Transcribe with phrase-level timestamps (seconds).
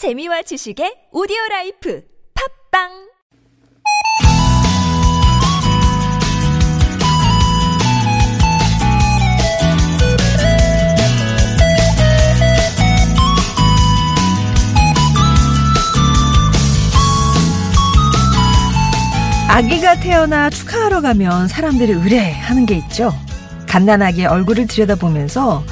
[0.00, 2.02] 재미와 지식의 오디오 라이프
[2.72, 2.88] 팟빵
[19.50, 23.12] 아기가 태어나 축하하러 가면 사람들이 으레 하는 게 있죠.
[23.66, 25.62] 갓난아기의 얼굴을 들여다보면서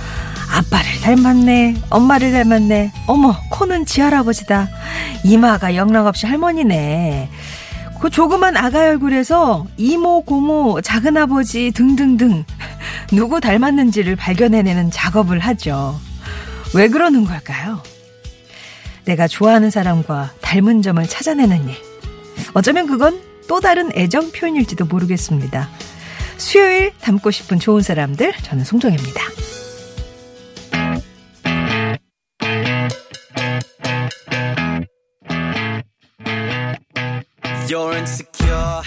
[0.50, 4.68] 아빠를 닮았네, 엄마를 닮았네, 어머, 코는 지 할아버지다,
[5.24, 7.30] 이마가 영락없이 할머니네.
[8.00, 12.44] 그 조그만 아가 얼굴에서 이모, 고모, 작은아버지 등등등
[13.12, 15.98] 누구 닮았는지를 발견해내는 작업을 하죠.
[16.74, 17.82] 왜 그러는 걸까요?
[19.04, 21.74] 내가 좋아하는 사람과 닮은 점을 찾아내는 일.
[22.54, 25.68] 어쩌면 그건 또 다른 애정 표현일지도 모르겠습니다.
[26.36, 29.22] 수요일 닮고 싶은 좋은 사람들, 저는 송정입니다.
[37.68, 38.80] You're insecure,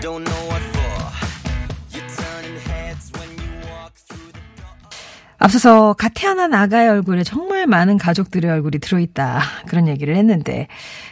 [0.00, 1.12] don't know what for.
[1.94, 4.74] You're turning heads when you walk through the door.
[5.38, 9.42] 앞서서 갓 태어난 아가의 얼굴에 정말 많은 가족들의 얼굴이 들어있다.
[9.68, 10.66] 그런 얘기를 했는데,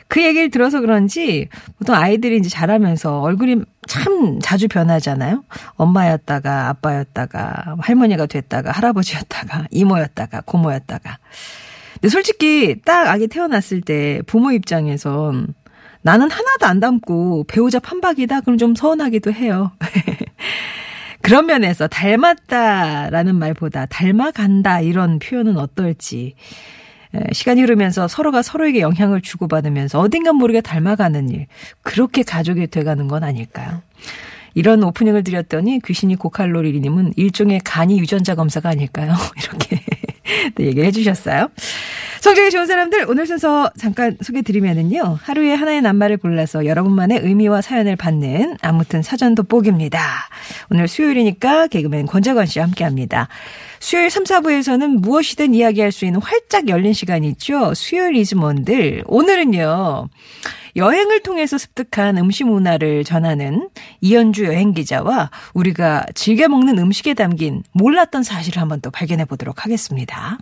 [0.09, 5.44] 그 얘기를 들어서 그런지, 보통 아이들이 이제 자라면서 얼굴이 참 자주 변하잖아요?
[5.77, 11.19] 엄마였다가, 아빠였다가, 할머니가 됐다가, 할아버지였다가, 이모였다가, 고모였다가.
[11.94, 15.55] 근데 솔직히 딱 아기 태어났을 때 부모 입장에선
[16.02, 18.41] 나는 하나도 안 닮고 배우자 판박이다?
[18.42, 19.72] 그럼 좀 서운하기도 해요.
[21.20, 26.34] 그런 면에서 닮았다라는 말보다 닮아간다 이런 표현은 어떨지.
[27.14, 31.46] 에, 시간이 흐르면서 서로가 서로에게 영향을 주고받으면서 어딘가 모르게 닮아가는 일.
[31.82, 33.82] 그렇게 가족이 돼가는 건 아닐까요?
[34.54, 39.14] 이런 오프닝을 드렸더니 귀신이 고칼로리님은 일종의 간이 유전자 검사가 아닐까요?
[39.36, 39.80] 이렇게
[40.54, 41.48] 또 얘기를 해주셨어요.
[42.20, 45.19] 성적이 좋은 사람들 오늘 순서 잠깐 소개드리면은요.
[45.22, 50.00] 하루에 하나의 낱말을 골라서 여러분만의 의미와 사연을 받는 아무튼 사전 돋보기입니다.
[50.70, 53.28] 오늘 수요일이니까 개그맨 권재건 씨와 함께합니다.
[53.78, 57.72] 수요일 3, 4부에서는 무엇이든 이야기할 수 있는 활짝 열린 시간이 있죠.
[57.75, 60.09] 수요일 이즈몬들 오늘은요.
[60.76, 63.69] 여행을 통해서 습득한 음식 문화를 전하는
[64.00, 70.38] 이현주 여행 기자와 우리가 즐겨 먹는 음식에 담긴 몰랐던 사실을 한번 또 발견해 보도록 하겠습니다.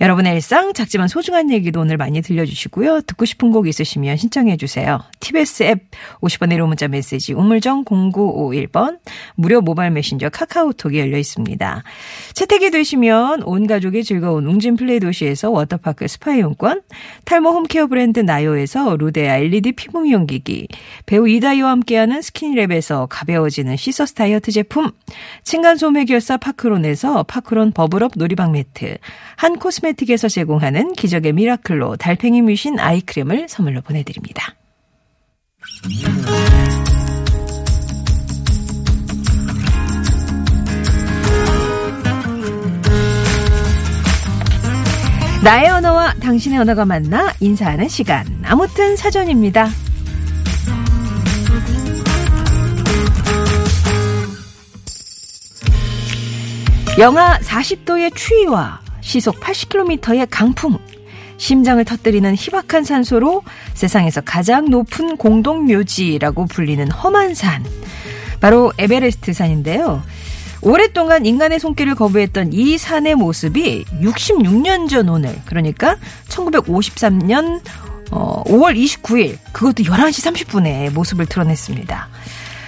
[0.00, 3.02] 여러분의 일상 작지만 소중한 얘기도 오늘 많이 들려주시고요.
[3.02, 5.00] 듣고 싶은 곡 있으시면 신청해 주세요.
[5.20, 5.82] TBS 앱
[6.20, 8.98] 50번의 1호 문자 메시지 우물정 0951번
[9.34, 11.82] 무료 모바일 메신저 카카오톡이 열려 있습니다.
[12.34, 16.82] 채택이 되시면 온 가족이 즐거운 웅진 플레이 도시에서 워터파크 스파 이용권
[17.24, 20.68] 탈모 홈케어 브랜드 나요에서 루데아 LED 피부 미용기기
[21.06, 24.90] 배우 이다해와 함께하는 스킨랩에서 가벼워지는 시서스 다이어트 제품
[25.44, 28.96] 층간소음 해결사 파크론에서 파크론 버블업 놀이방 매트
[29.42, 34.54] 한 코스메틱에서 제공하는 기적의 미라클로 달팽이 뮤신 아이크림을 선물로 보내드립니다.
[45.42, 48.24] 나의 언어와 당신의 언어가 만나 인사하는 시간.
[48.44, 49.68] 아무튼 사전입니다.
[57.00, 60.78] 영하 40도의 추위와 시속 80km의 강풍,
[61.36, 63.42] 심장을 터뜨리는 희박한 산소로
[63.74, 67.64] 세상에서 가장 높은 공동묘지라고 불리는 험한 산.
[68.40, 70.02] 바로 에베레스트 산인데요.
[70.62, 75.96] 오랫동안 인간의 손길을 거부했던 이 산의 모습이 66년 전 오늘, 그러니까
[76.28, 77.60] 1953년
[78.12, 82.08] 어, 5월 29일, 그것도 11시 30분에 모습을 드러냈습니다.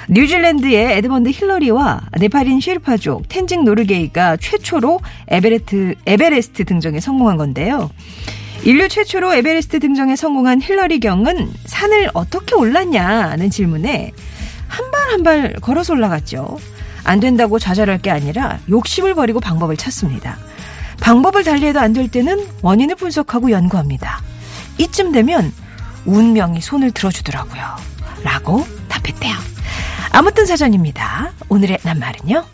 [0.09, 7.91] 뉴질랜드의 에드먼드 힐러리와 네팔인 쉐르파족 텐징 노르게이가 최초로 에베레트, 에베레스트 등정에 성공한 건데요.
[8.65, 14.12] 인류 최초로 에베레스트 등정에 성공한 힐러리 경은 산을 어떻게 올랐냐는 질문에
[14.69, 16.59] 한 발 한 발 걸어서 올라갔죠.
[17.04, 20.38] 안 된다고 좌절할 게 아니라 욕심을 버리고 방법을 찾습니다.
[21.00, 24.21] 방법을 달리해도 안 될 때는 원인을 분석하고 연구합니다.
[24.78, 25.53] 이쯤 되면
[26.06, 27.62] 운명이 손을 들어주더라고요.
[28.24, 29.34] 라고 답했대요.
[30.16, 31.33] 아무튼 사전입니다.
[31.49, 32.45] 오늘의 낱말은요.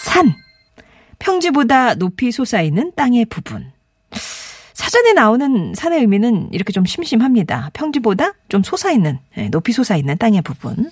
[0.00, 0.34] 산.
[1.18, 3.70] 평지보다 높이 솟아있는 땅의 부분.
[4.72, 7.72] 사전에 나오는 산의 의미는 이렇게 좀 심심합니다.
[7.74, 10.90] 평지보다 좀 솟아있는, 네, 높이 솟아있는 땅의 부분.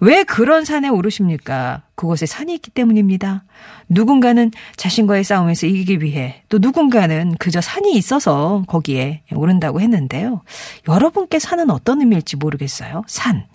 [0.00, 1.82] 왜 그런 산에 오르십니까?
[1.94, 3.44] 그곳에 산이 있기 때문입니다.
[3.88, 10.42] 누군가는 자신과의 싸움에서 이기기 위해 또 누군가는 그저 산이 있어서 거기에 오른다고 했는데요.
[10.88, 13.04] 여러분께 산은 어떤 의미일지 모르겠어요.
[13.06, 13.46] 산.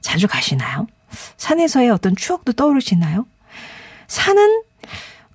[0.00, 0.86] 자주 가시나요?
[1.36, 3.26] 산에서의 어떤 추억도 떠오르시나요?
[4.06, 4.62] 산은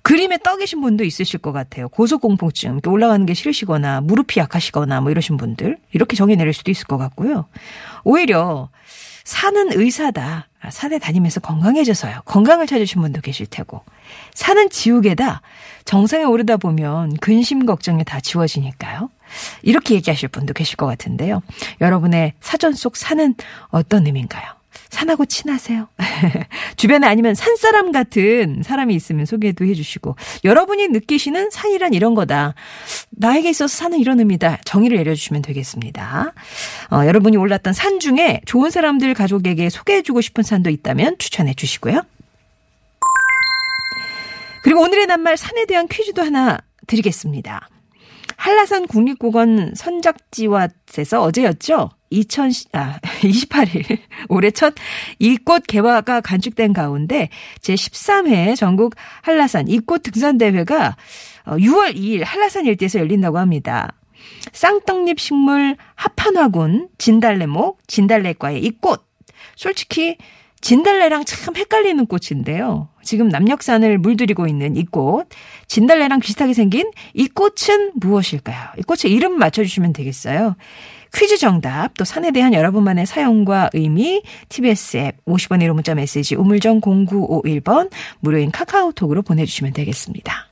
[0.02, 1.88] 그림에 떠 계신 분도 있으실 것 같아요.
[1.88, 6.98] 고소공포증, 올라가는 게 싫으시거나 무릎이 약하시거나 뭐 이러신 분들 이렇게 정의 내릴 수도 있을 것
[6.98, 7.46] 같고요.
[8.04, 8.68] 오히려
[9.24, 10.48] 사는 의사다.
[10.64, 12.22] 아, 산에 다니면서 건강해져서요.
[12.24, 13.82] 건강을 찾으신 분도 계실 테고.
[14.32, 15.42] 사는 지옥에다
[15.84, 19.10] 정상에 오르다 보면 근심 걱정이 다 지워지니까요.
[19.62, 21.42] 이렇게 얘기하실 분도 계실 것 같은데요.
[21.80, 23.34] 여러분의 사전 속 산은
[23.68, 24.44] 어떤 의미인가요?
[24.94, 25.88] 산하고 친하세요?
[26.76, 32.54] 주변에 아니면 산사람 같은 사람이 있으면 소개도 해주시고 여러분이 느끼시는 산이란 이런 거다.
[33.10, 34.60] 나에게 있어서 산은 이런 의미다.
[34.64, 36.32] 정의를 내려주시면 되겠습니다.
[36.90, 42.02] 어, 여러분이 올랐던 산 중에 좋은 사람들 가족에게 소개해주고 싶은 산도 있다면 추천해 주시고요.
[44.62, 47.68] 그리고 오늘의 낱말 산에 대한 퀴즈도 하나 드리겠습니다.
[48.36, 51.90] 한라산 국립공원 선작지왓에서 어제였죠.
[52.10, 53.98] 2000, 아, 28일
[54.28, 54.74] 올해 첫
[55.18, 57.28] 이꽃 개화가 간축된 가운데
[57.60, 60.96] 제13회 전국 한라산 이꽃 등산대회가
[61.46, 63.92] 6월 어, 2일 한라산 일대에서 열린다고 합니다.
[64.52, 69.06] 쌍떡잎 식물 합판화군 진달래목 진달래과의 이 꽃
[69.56, 70.16] 솔직히
[70.60, 72.88] 진달래랑 참 헷갈리는 꽃인데요.
[73.04, 75.28] 지금 남녘산을 물들이고 있는 이 꽃,
[75.68, 78.70] 진달래랑 비슷하게 생긴 이 꽃은 무엇일까요?
[78.78, 80.56] 이 꽃의 이름 맞춰주시면 되겠어요.
[81.14, 86.80] 퀴즈 정답, 또 산에 대한 여러분만의 사용과 의미, TBS 앱 50원 1호 문자 메시지 우물정
[86.80, 87.90] 0951번
[88.20, 90.48] 무료인 카카오톡으로 보내주시면 되겠습니다.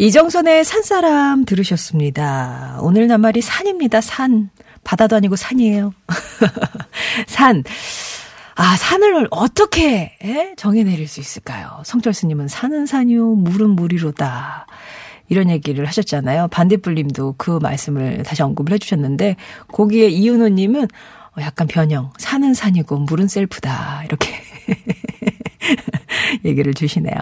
[0.00, 2.78] 이정선의 산사람 들으셨습니다.
[2.82, 4.00] 오늘 낱말이 산입니다.
[4.00, 4.48] 산.
[4.84, 5.92] 바다도 아니고 산이에요.
[7.26, 7.64] 산.
[8.54, 10.54] 아, 산을 어떻게 에?
[10.56, 11.82] 정해 내릴 수 있을까요?
[11.84, 14.68] 성철스님은 산은 산이요, 물은 물이로다.
[15.28, 16.46] 이런 얘기를 하셨잖아요.
[16.48, 19.34] 반대불님도 그 말씀을 다시 언급을 해주셨는데,
[19.72, 22.12] 거기에 이은호님은 어, 약간 변형.
[22.18, 24.04] 산은 산이고, 물은 셀프다.
[24.04, 24.32] 이렇게
[26.44, 27.14] 얘기를 주시네요.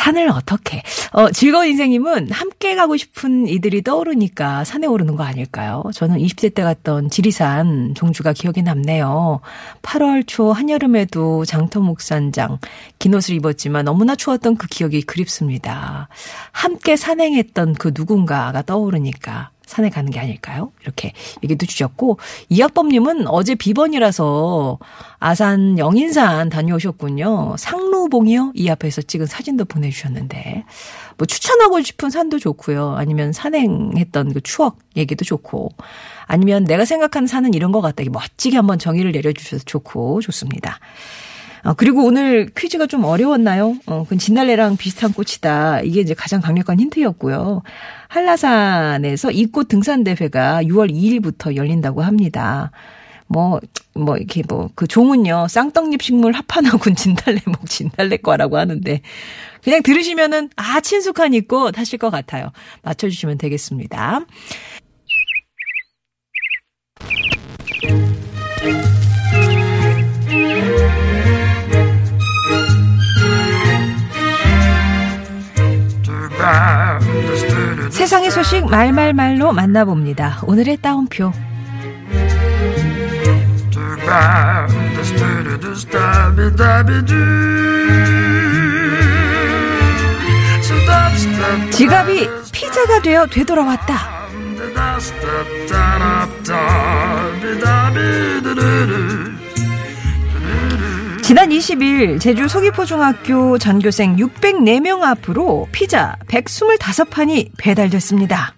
[0.00, 0.82] 산을 어떻게?
[1.12, 5.82] 어, 즐거운 인생님은 함께 가고 싶은 이들이 떠오르니까 산에 오르는 거 아닐까요?
[5.94, 9.40] 저는 20대 때 갔던 지리산 종주가 기억에 남네요.
[9.82, 12.58] 8월 초 한여름에도 장터목산장
[12.98, 16.08] 긴 옷을 입었지만 너무나 추웠던 그 기억이 그립습니다.
[16.52, 20.72] 함께 산행했던 그 누군가가 떠오르니까 산에 가는 게 아닐까요?
[20.82, 21.12] 이렇게
[21.44, 22.18] 얘기도 주셨고
[22.48, 24.80] 이학범님은 어제 비번이라서
[25.20, 27.54] 아산 영인산 다녀오셨군요.
[27.56, 28.52] 상로봉이요?
[28.56, 30.64] 이 앞에서 찍은 사진도 보내주셨는데
[31.16, 32.96] 뭐 추천하고 싶은 산도 좋고요.
[32.98, 35.68] 아니면 산행했던 그 추억 얘기도 좋고
[36.26, 38.02] 아니면 내가 생각하는 산은 이런 것 같다.
[38.10, 40.80] 멋지게 한번 정의를 내려주셔서 좋고 좋습니다.
[41.62, 43.76] 어, 그리고 오늘 퀴즈가 좀 어려웠나요?
[43.86, 45.80] 어, 그 진달래랑 비슷한 꽃이다.
[45.82, 47.62] 이게 이제 가장 강력한 힌트였고요.
[48.08, 52.70] 한라산에서 이 꽃 등산 대회가 6월 2일부터 열린다고 합니다.
[53.26, 53.60] 뭐,
[53.94, 59.00] 뭐, 이렇게 뭐, 그 종은요, 쌍떡잎 식물 합판하군 진달래목 진달래과라고 하는데,
[59.62, 62.50] 그냥 들으시면은, 아, 친숙한 이 꽃 하실 것 같아요.
[62.82, 64.22] 맞춰주시면 되겠습니다.
[77.90, 80.40] 세상의 소식 말말말로 만나봅니다.
[80.46, 81.32] 오늘의 따옴표.
[91.72, 94.20] 지갑이 피자가 되어 되돌아왔다.
[101.30, 108.52] 지난 20일 제주 서귀포중학교 전교생 604명 앞으로 피자 125판이 배달됐습니다.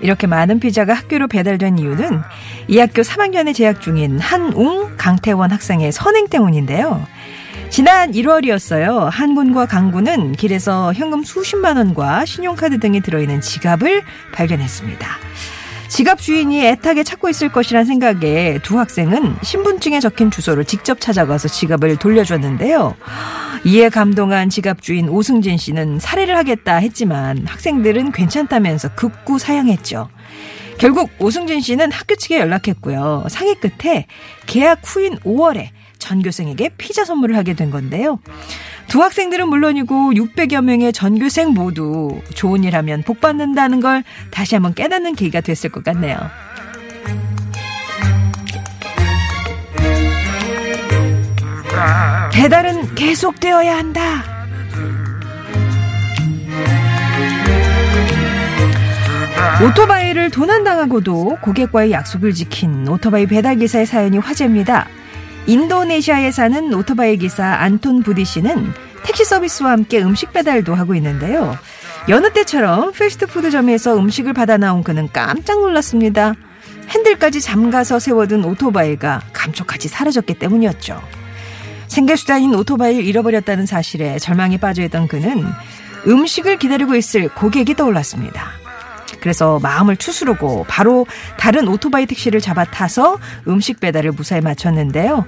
[0.00, 2.22] 이렇게 많은 피자가 학교로 배달된 이유는
[2.68, 7.06] 이 학교 3학년에 재학 중인 한웅, 강태원 학생의 선행 때문인데요.
[7.68, 9.10] 지난 1월이었어요.
[9.10, 15.06] 한 군과 강군은 길에서 현금 수십만 원과 신용카드 등이 들어있는 지갑을 발견했습니다.
[15.88, 21.96] 지갑 주인이 애타게 찾고 있을 것이란 생각에 두 학생은 신분증에 적힌 주소를 직접 찾아가서 지갑을
[21.96, 22.96] 돌려줬는데요.
[23.64, 30.08] 이에 감동한 지갑 주인 오승진 씨는 살해를 하겠다 했지만 학생들은 괜찮다면서 극구 사양했죠.
[30.78, 33.26] 결국 오승진 씨는 학교 측에 연락했고요.
[33.28, 34.06] 상의 끝에
[34.46, 35.68] 계약 후인 5월에
[36.06, 38.20] 전교생에게 피자 선물을 하게 된 건데요.
[38.86, 44.74] 두 학생들은 물론이고 600여 명의 전교생 모두 좋은 일 하면 복 받는다는 걸 다시 한번
[44.74, 46.16] 깨닫는 계기가 됐을 것 같네요.
[52.32, 54.22] 배달은 계속되어야 한다.
[59.64, 64.86] 오토바이를 도난당하고도 고객과의 약속을 지킨 오토바이 배달기사의 사연이 화제입니다.
[65.46, 68.72] 인도네시아에 사는 오토바이 기사 안톤 부디 씨는
[69.04, 71.56] 택시 서비스와 함께 음식 배달도 하고 있는데요.
[72.08, 76.34] 여느 때처럼 패스트푸드점에서 음식을 받아 나온 그는 깜짝 놀랐습니다.
[76.88, 81.00] 핸들까지 잠가서 세워둔 오토바이가 감쪽같이 사라졌기 때문이었죠.
[81.88, 85.44] 생계수단인 오토바이를 잃어버렸다는 사실에 절망에 빠져있던 그는
[86.06, 88.65] 음식을 기다리고 있을 고객이 떠올랐습니다.
[89.26, 91.04] 그래서 마음을 추스르고 바로
[91.36, 93.18] 다른 오토바이 택시를 잡아 타서
[93.48, 95.26] 음식 배달을 무사히 마쳤는데요.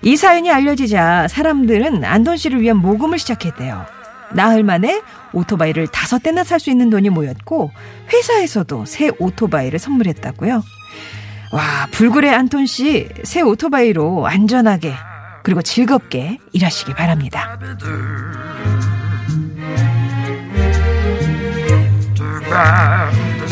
[0.00, 3.84] 이 사연이 알려지자 사람들은 안돈 씨를 위한 모금을 시작했대요.
[4.32, 5.02] 나흘 만에
[5.34, 7.70] 오토바이를 다섯 대나 살 수 있는 돈이 모였고
[8.14, 10.62] 회사에서도 새 오토바이를 선물했다고요.
[11.52, 14.94] 와 불굴의 안톤 씨 새 오토바이로 안전하게
[15.42, 17.58] 그리고 즐겁게 일하시기 바랍니다.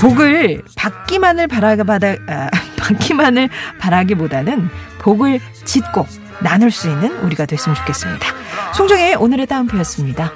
[0.02, 4.68] 복을 받기만을 바라가 받아 아, 받기만을 바라기보다는
[4.98, 6.06] 복을 짓고
[6.40, 8.26] 나눌 수 있는 우리가 됐으면 좋겠습니다.
[8.74, 10.32] 송정의 오늘의 따옴표였습니다.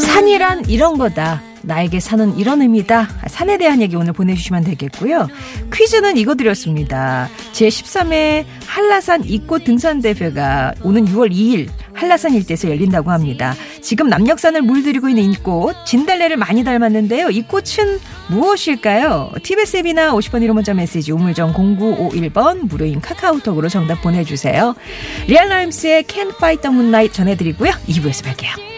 [0.00, 1.42] 산이란 이런 거다.
[1.62, 3.08] 나에게 산은 이런 의미다.
[3.26, 5.28] 산에 대한 얘기 오늘 보내주시면 되겠고요.
[5.72, 7.28] 퀴즈는 이거 드렸습니다.
[7.52, 13.54] 제13회 한라산 이꽃 등산대회가 오는 6월 2일 한라산 일대에서 열린다고 합니다.
[13.82, 17.30] 지금 남녘산을 물들이고 있는 이 꽃, 진달래를 많이 닮았는데요.
[17.30, 17.98] 이 꽃은
[18.30, 19.32] 무엇일까요?
[19.42, 24.74] TBS 앱이나 50번 1호 문자 메시지 우물정 0951번 무료인 카카오톡으로 정답 보내주세요.
[25.26, 27.72] 리얼 라임스의 Can't Fight the Moonlight 전해드리고요.
[27.88, 28.75] 2부에서 뵐게요.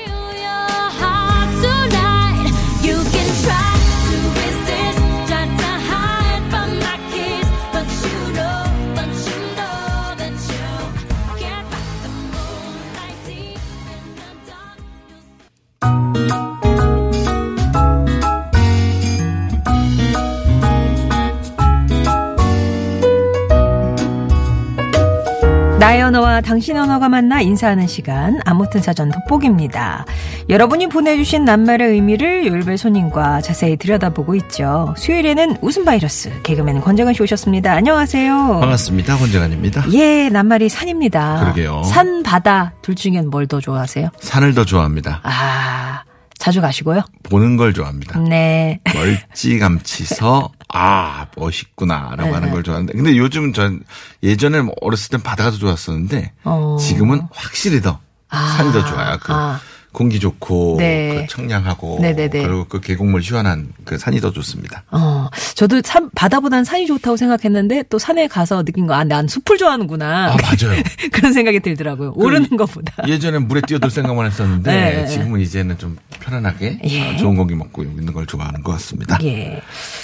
[25.89, 30.05] 나의 언어와 당신의 언어가 만나 인사하는 시간 아무튼 사전 돋보기입니다.
[30.51, 34.93] 여러분이 보내주신 낱말의 의미를 요일별 손님과 자세히 들여다보고 있죠.
[34.99, 37.73] 수요일에는 웃음 바이러스 개그맨 권정은 씨 오셨습니다.
[37.73, 38.59] 안녕하세요.
[38.61, 39.17] 반갑습니다.
[39.17, 39.91] 권정환입니다.
[39.95, 41.41] 예, 낱말이 산입니다.
[41.41, 41.83] 그러게요.
[41.85, 44.11] 산, 바다 둘 중엔 뭘 더 좋아하세요?
[44.21, 45.21] 산을 더 좋아합니다.
[45.23, 46.03] 아,
[46.39, 47.03] 자주 가시고요?
[47.25, 48.19] 보는 걸 좋아합니다.
[48.21, 48.81] 네.
[48.95, 53.83] 멀찌감치서 아 멋있구나라고 하는 걸 좋아하는데 근데 요즘 전
[54.23, 56.77] 예전에 뭐 어렸을 땐 바다가 더 좋았었는데 어.
[56.81, 58.55] 지금은 확실히 더 아.
[58.57, 59.19] 산이 더 좋아요.
[59.21, 59.61] 그 아.
[59.93, 61.27] 공기 좋고 네.
[61.27, 62.43] 그 청량하고 네네네.
[62.43, 64.85] 그리고 그 계곡물 시원한 그 산이 더 좋습니다.
[64.91, 69.57] 어, 저도 산, 바다보단 산이 좋다고 생각했는데 또 산에 가서 느낀 거, 아, 난 숲을
[69.57, 70.33] 좋아하는구나.
[70.33, 70.81] 아 맞아요.
[71.13, 72.13] 그런 생각이 들더라고요.
[72.17, 73.09] 오르는 것보다.
[73.09, 75.07] 예전에 물에 뛰어들 생각만 했었는데 네.
[75.07, 77.15] 지금은 이제는 좀 편안하게 예.
[77.15, 79.19] 어, 좋은 고기 먹고 있는 걸 좋아하는 것 같습니다.
[79.23, 79.63] 예.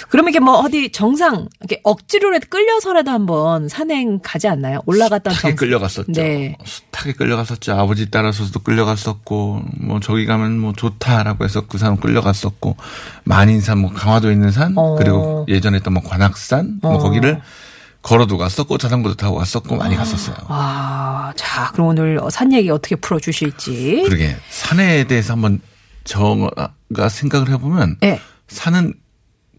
[0.09, 4.79] 그러면 이게 뭐 어디 정상, 이렇게 억지로라도 끌려서라도 한번 산행 가지 않나요?
[4.85, 6.11] 올라갔다 정 끌려갔었죠.
[6.11, 6.57] 네.
[6.63, 7.73] 숱하게 끌려갔었죠.
[7.73, 12.77] 아버지 따라서도 끌려갔었고, 뭐 저기 가면 뭐 좋다라고 해서 그산 끌려갔었고,
[13.23, 14.95] 만인산, 뭐 강화도에 있는 산, 어.
[14.95, 16.97] 그리고 예전에 했던 뭐 관악산, 뭐 어.
[16.97, 17.41] 거기를
[18.01, 20.35] 걸어도 갔었고, 자전거도 타고 갔었고, 많이 갔었어요.
[20.47, 24.03] 아, 자, 그럼 오늘 산 얘기 어떻게 풀어주실지.
[24.05, 25.59] 그러게 산에 대해서 한번
[26.03, 28.19] 저가 생각을 해보면, 예.
[28.47, 28.93] 산은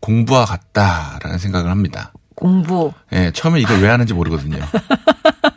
[0.00, 2.12] 공부와 같다라는 생각을 합니다.
[2.36, 4.58] 공부, 예, 처음에 이걸 왜 하는지 모르거든요.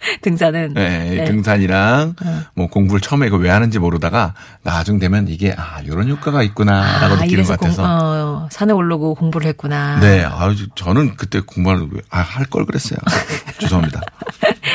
[0.22, 0.74] 등산은.
[0.74, 1.24] 네, 네.
[1.26, 2.14] 등산이랑
[2.54, 7.28] 뭐 공부를 처음에 이거 왜 하는지 모르다가 나중 되면 이게 아 이런 효과가 있구나라고 느끼는
[7.30, 7.82] 이래서 것 같아서.
[7.82, 10.00] 공, 어, 산에 오르고 공부를 했구나.
[10.00, 12.98] 네, 아 저는 그때 공부를 아, 할 걸 그랬어요.
[13.60, 14.00] 죄송합니다.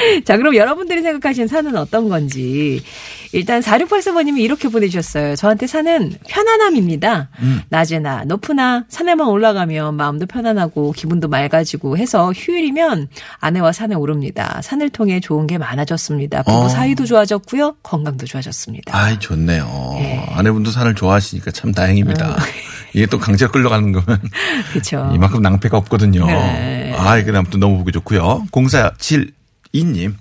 [0.25, 2.81] 자, 그럼 여러분들이 생각하시는 산은 어떤 건지.
[3.31, 5.35] 일단 4684번님이 이렇게 보내주셨어요.
[5.35, 7.29] 저한테 산은 편안함입니다.
[7.41, 7.62] 음.
[7.67, 13.09] 낮에나 높으나 산에만 올라가면 마음도 편안하고 기분도 맑아지고 해서 휴일이면
[13.39, 14.62] 아내와 산에 오릅니다.
[14.63, 16.43] 산을 통해 좋은 게 많아졌습니다.
[16.43, 16.69] 부부 어.
[16.69, 17.75] 사이도 좋아졌고요.
[17.83, 18.97] 건강도 좋아졌습니다.
[18.97, 19.95] 아이 좋네요.
[20.00, 20.25] 예.
[20.31, 22.31] 아내분도 산을 좋아하시니까 참 다행입니다.
[22.31, 22.35] 어.
[22.93, 24.21] 이게 또 강제로 끌려가는 거면
[24.71, 25.12] 그렇죠.
[25.13, 26.25] 이만큼 낭패가 없거든요.
[26.25, 26.95] 네.
[26.97, 28.45] 아, 이게 아무튼 너무 보기 좋고요.
[29.75, 30.13] 0472님,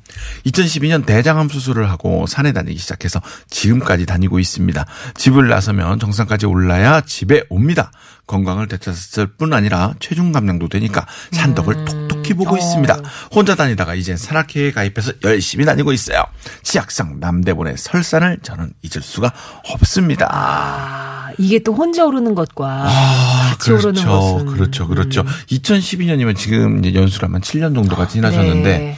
[0.46, 4.84] 2012년 대장암 수술을 하고 산에 다니기 시작해서 지금까지 다니고 있습니다.
[5.16, 7.92] 집을 나서면 정상까지 올라야 집에 옵니다.
[8.26, 12.58] 건강을 되찾았을 뿐 아니라 체중 감량도 되니까 산덕을 톡톡 지독히 보고 어.
[12.58, 12.98] 있습니다.
[13.32, 16.24] 혼자 다니다가 이젠 산악회에 가입해서 열심히 다니고 있어요.
[16.62, 19.32] 치악상 남대본의 설산을 저는 잊을 수가
[19.64, 20.26] 없습니다.
[20.30, 25.24] 아, 이게 또 혼자 오르는 것과 아, 같이 오르는 것은 그렇죠, 그렇죠.
[25.50, 28.96] 2012년이면 지금 이제 연수라면 7년 정도가 지나셨는데, 네.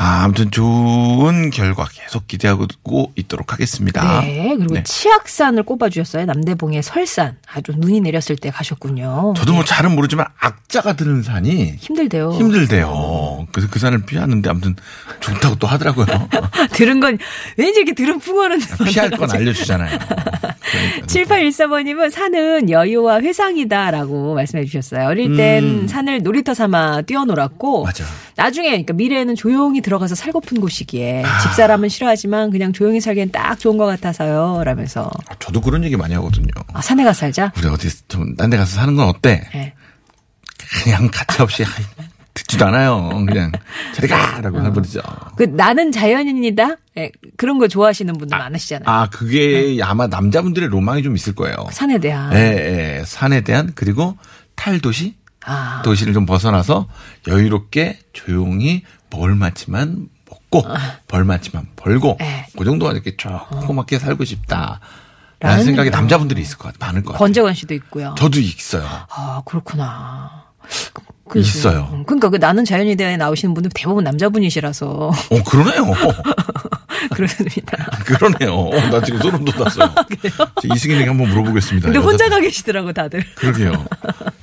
[0.00, 2.66] 아, 아무튼 좋은 결과 계속 기대하고
[3.16, 4.20] 있도록 하겠습니다.
[4.20, 4.82] 네, 그리고 네.
[4.84, 6.24] 치악산을 꼽아주셨어요.
[6.24, 7.36] 남대봉의 설산.
[7.52, 9.34] 아주 눈이 내렸을 때 가셨군요.
[9.36, 12.30] 저도 뭐 잘은 모르지만 악자가 드는 산이 힘들대요.
[12.32, 13.48] 힘들대요.
[13.50, 14.76] 그래서 그 산을 피하는데 아무튼
[15.18, 16.06] 좋다고 또 하더라고요.
[16.74, 17.18] 들은 건
[17.56, 19.98] 왠지 이렇게 들은 풍어는 피할 건 알려주잖아요.
[19.98, 21.06] 그러니까.
[21.06, 25.08] 7814번님은 산은 여유와 회상이다라고 말씀해 주셨어요.
[25.08, 25.88] 어릴 땐 음.
[25.88, 28.04] 산을 놀이터 삼아 뛰어놀았고 맞아.
[28.36, 31.38] 나중에 그러니까 미래에는 조용히 들어가서 살고픈 곳이기에 아.
[31.40, 34.62] 집사람은 싫어하지만 그냥 조용히 살기엔 딱 좋은 것 같아서요.
[34.64, 36.48] 라면서 저도 그런 얘기 많이 하거든요.
[36.74, 37.52] 아, 산에 가서 살자.
[37.56, 39.48] 우리 어디 좀 딴 데 가서 사는 건 어때?
[39.54, 39.72] 네.
[40.84, 41.64] 그냥 가차 없이
[42.34, 43.08] 듣지도 않아요.
[43.26, 43.50] 그냥
[43.94, 44.16] 저리 어.
[44.16, 45.00] 가라고 해버리죠.
[45.36, 46.76] 그 나는 자연인이다.
[46.98, 48.84] 예, 그런 거 좋아하시는 분들 많으시잖아요.
[48.94, 51.56] 아 그게 아마 남자분들의 로망이 좀 있을 거예요.
[51.70, 52.32] 산에 대한.
[52.34, 53.04] 예, 예.
[53.06, 54.16] 산에 대한 그리고
[54.54, 55.16] 탈도시
[55.46, 56.88] 아, 도시를 좀 벗어나서
[57.26, 60.64] 여유롭게 조용히 먹을 만치만 먹고
[61.06, 62.24] 벌 만치만 벌고 아.
[62.24, 62.46] 네.
[62.56, 64.80] 그 정도가 이렇게 조그맣게 살고 싶다.
[65.40, 66.78] 라는 생각이 남자분들이 있을 것 같아요.
[66.88, 67.24] 많을 것 같아요.
[67.24, 68.14] 권재관 씨도 있고요.
[68.18, 68.84] 저도 있어요.
[69.08, 70.46] 아, 그렇구나.
[71.28, 71.88] 그- 있어요.
[71.92, 75.84] 음, 그러니까 그 나는 자연에 대해 나오시는 분들 대부분 남자분이시라서 어, 그러네요.
[77.14, 77.76] 그렇습니다.
[78.04, 78.54] 그러네요.
[78.54, 79.94] 어, 나 지금 소름 돋았어요.
[80.62, 81.86] 저 이승인에게 한번 물어보겠습니다.
[81.86, 83.24] 근데 여자- 혼자 가 계시더라고 다들.
[83.34, 83.86] 그러게요.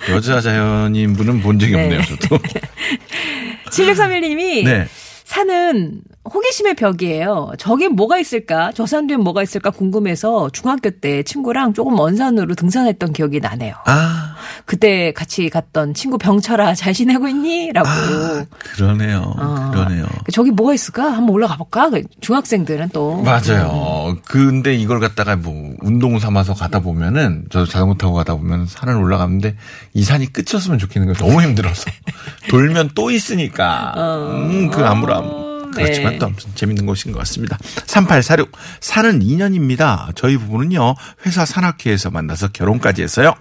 [0.09, 1.83] 여자 자연인 분은 본 적이 네.
[1.83, 2.39] 없네요, 저도.
[3.71, 4.87] 7631님이 네.
[5.25, 6.01] 산은
[6.31, 7.51] 호기심의 벽이에요.
[7.57, 8.71] 저게 뭐가 있을까?
[8.73, 13.75] 저 산 뒤엔 뭐가 있을까 궁금해서 중학교 때 친구랑 조금 먼 산으로 등산했던 기억이 나네요.
[13.85, 17.71] 아, 그때 같이 갔던 친구 병철아 잘 지내고 있니?
[17.73, 17.87] 라고.
[17.89, 19.33] 아, 그러네요.
[19.37, 19.71] 어.
[19.73, 20.05] 그러네요.
[20.31, 21.05] 저기 뭐가 있을까?
[21.11, 21.89] 한번 올라가 볼까?
[21.89, 23.21] 그 중학생들은 또.
[23.23, 24.15] 맞아요.
[24.25, 29.55] 근데 이걸 갖다가 뭐 운동 삼아서 가다 보면은 저도 자전거 타고 가다 보면 산을 올라가는데
[29.93, 31.27] 이 산이 끝이었으면 좋겠는 거예요.
[31.27, 31.89] 너무 힘들어서
[32.49, 33.93] 돌면 또 있으니까.
[33.97, 35.45] 음, 그 아무람.
[35.75, 36.19] 그렇지만 네.
[36.19, 37.57] 또 아무튼 재밌는 곳인 것 같습니다.
[37.85, 38.49] 3846.
[38.79, 40.15] 산은 2년입니다.
[40.15, 43.33] 저희 부부는요, 회사 산악회에서 만나서 결혼까지 했어요.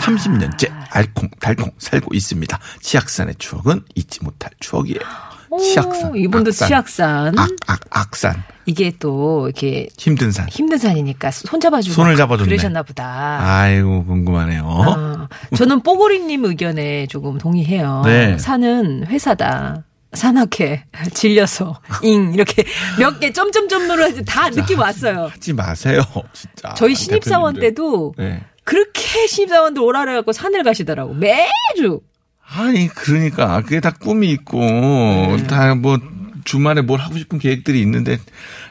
[0.00, 2.58] 30년째 알콩달콩 살고 있습니다.
[2.80, 5.33] 치악산의 추억은 잊지 못할 추억이에요.
[5.54, 6.16] 오, 치악산.
[6.16, 6.68] 이분도 악산.
[6.68, 7.38] 치악산.
[7.38, 8.42] 악, 악, 악산.
[8.66, 10.48] 이게 또 이렇게 힘든 산.
[10.48, 12.48] 힘든 산이니까 손 잡아주고 손을 잡아줬네.
[12.48, 13.38] 그러셨나 보다.
[13.40, 14.62] 아이고 궁금하네요.
[14.64, 18.02] 어, 저는 뽀고리님 의견에 조금 동의해요.
[18.04, 18.38] 네.
[18.38, 19.84] 산은 회사다.
[20.14, 22.64] 산악회 질려서 잉 이렇게
[23.00, 25.26] 몇 개 점점점으로 다 느낌 왔어요.
[25.32, 26.72] 하지 마세요, 진짜.
[26.74, 27.74] 저희 신입사원 대표님들.
[27.74, 28.40] 때도 네.
[28.62, 32.00] 그렇게 신입사원들 오라 그래갖고 산을 가시더라고 매주.
[32.46, 35.46] 아니 그러니까 그게 다 꿈이 있고 네.
[35.46, 35.98] 다뭐
[36.44, 38.18] 주말에 뭘 하고 싶은 계획들이 있는데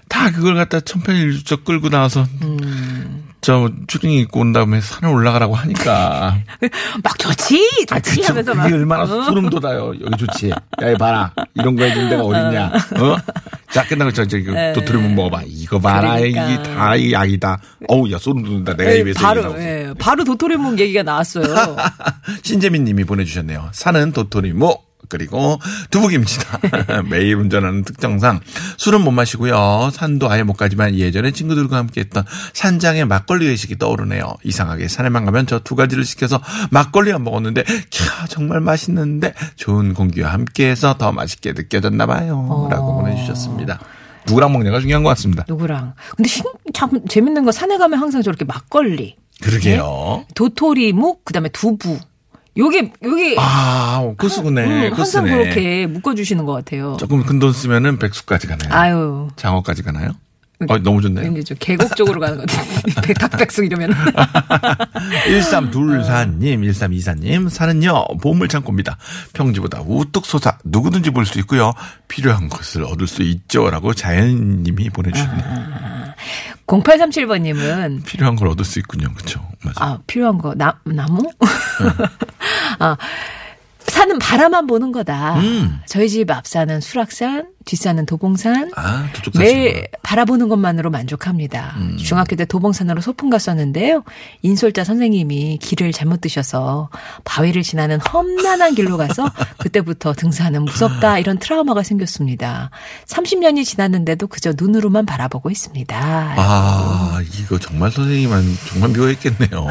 [0.08, 3.23] 다 그걸 갖다 천편일률적 끌고 나와서 음.
[3.44, 6.38] 저 추링이 입고 온 다음에 산을 올라가라고 하니까
[7.04, 8.30] 막 좋지 아, 좋지 그쵸.
[8.30, 9.24] 하면서 막 그게 얼마나 어.
[9.26, 9.94] 소름 돋아요.
[10.02, 10.50] 여기 좋지.
[10.50, 11.32] 야, 이 봐라.
[11.54, 12.66] 이런 거 해준 데가 어딨냐.
[13.02, 13.18] 어?
[13.70, 15.42] 자, 끝나고 저, 저, 이거 또 들으면 먹어봐.
[15.48, 16.16] 이거 봐라.
[16.16, 16.32] 네.
[16.32, 16.50] 그러니까.
[16.50, 17.60] 이게 다 이 약이다.
[17.90, 18.76] 어우, 야, 소름 돋는다.
[18.78, 19.60] 내가 예, 입에서 바로.
[19.60, 21.76] 예, 바로 도토리묵 얘기가 나왔어요.
[22.44, 23.70] 신재민 님이 보내주셨네요.
[23.74, 24.93] 산은 도토리묵.
[25.10, 25.60] 그리고
[25.92, 27.04] 두부김치다.
[27.10, 28.40] 매일 운전하는 특정상
[28.78, 29.90] 술은 못 마시고요.
[29.94, 34.36] 산도 아예 못 가지만 예전에 친구들과 함께 했던 산장의 막걸리 회식이 떠오르네요.
[34.44, 40.98] 이상하게 산에만 가면 저 두 가지를 시켜서 막걸리만 먹었는데 캬 정말 맛있는데 좋은 공기와 함께해서
[40.98, 42.68] 더 맛있게 느껴졌나 봐요.
[42.70, 43.80] 라고 보내주셨습니다.
[44.28, 45.46] 누구랑 먹냐가 중요한 것 같습니다.
[45.48, 45.94] 누구랑?
[46.16, 50.26] 근데 신- 참 재밌는 거 산에 가면 항상 저렇게 막걸리, 그러게요.
[50.36, 51.98] 도토리묵, 그다음에 두부.
[52.58, 54.64] 요게 요게 아, 코스구네.
[54.64, 55.32] 음, 항상 코스네.
[55.32, 56.98] 그렇게 묶어 주시는 것 같아요.
[57.00, 58.70] 조금 큰 돈 쓰면은 백수까지 가나요?
[58.72, 59.28] 아유.
[59.36, 60.12] 장어까지 가나요?
[60.70, 61.32] 어, 너무 좋네요.
[61.32, 63.14] 이제 좀 계곡 쪽으로 가는 것 같아요.
[63.20, 63.92] 닭백숙 이러면.
[65.28, 68.98] 1324님, 1324님, 산은요, 보물창고입니다.
[69.34, 71.72] 평지보다 우뚝 솟아 누구든지 볼 수 있고요.
[72.08, 73.70] 필요한 것을 얻을 수 있죠.
[73.70, 76.14] 라고 자연님이 보내주셨네요.
[76.68, 79.08] 0837번님은 필요한 걸 얻을 수 있군요.
[79.14, 79.42] 그쵸.
[79.64, 79.84] 맞아.
[79.84, 81.30] 아 필요한 거 나, 나무?
[82.80, 82.96] 아
[83.88, 85.40] 산은 바라만 보는 거다.
[85.40, 85.80] 음.
[85.86, 88.72] 저희 집 앞산은 수락산, 뒷산은 도봉산.
[88.76, 91.76] 아, 매일 바라보는 것만으로 만족합니다.
[91.78, 91.98] 음.
[91.98, 94.04] 중학교 때 도봉산으로 소풍 갔었는데요.
[94.42, 96.90] 인솔자 선생님이 길을 잘못 드셔서
[97.24, 102.70] 바위를 지나는 험난한 길로 가서 그때부터 등산은 무섭다 이런 트라우마가 생겼습니다.
[103.08, 105.98] 30년이 지났는데도 그저 눈으로만 바라보고 있습니다.
[106.38, 109.68] 아, 이거 정말 선생님은 정말 묘했겠네요.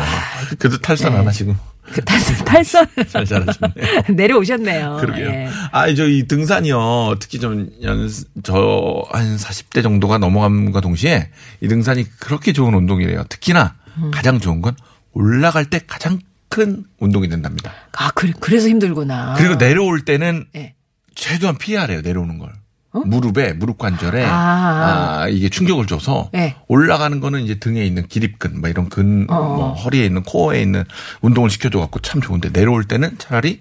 [0.58, 1.71] 그래도 탈산 안 하시고.
[1.84, 2.86] 그 탈선, 탈선.
[3.10, 4.02] 잘 잘하셨네요.
[4.14, 4.98] 내려오셨네요.
[5.00, 5.26] 그러게요.
[5.28, 5.48] 예.
[5.72, 7.16] 아, 저 이 등산이요.
[7.20, 8.08] 특히 좀 연,
[8.42, 13.24] 저, 한 40대 정도가 넘어감과 동시에 이 등산이 그렇게 좋은 운동이래요.
[13.28, 14.10] 특히나 음.
[14.12, 14.74] 가장 좋은 건
[15.12, 16.18] 올라갈 때 가장
[16.48, 17.72] 큰 운동이 된답니다.
[17.92, 19.34] 아, 그래, 그래서 힘들구나.
[19.36, 20.74] 그리고 내려올 때는 예.
[21.14, 22.00] 최대한 피하래요.
[22.02, 22.52] 내려오는 걸.
[22.92, 24.28] 무릎에 무릎 관절에 어?
[24.28, 25.22] 아.
[25.22, 26.56] 아, 이게 충격을 줘서 네.
[26.68, 29.34] 올라가는 거는 이제 등에 있는 기립근 뭐 이런 근 어.
[29.34, 30.84] 뭐 허리에 있는 코어에 있는
[31.22, 33.60] 운동을 시켜줘 갖고 참 좋은데 내려올 때는 차라리